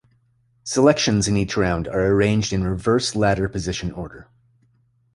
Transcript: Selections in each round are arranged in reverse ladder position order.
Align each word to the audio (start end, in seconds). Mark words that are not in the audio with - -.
Selections 0.63 1.27
in 1.27 1.37
each 1.37 1.55
round 1.55 1.87
are 1.87 2.07
arranged 2.07 2.51
in 2.51 2.63
reverse 2.63 3.15
ladder 3.15 3.47
position 3.47 3.91
order. 3.91 4.29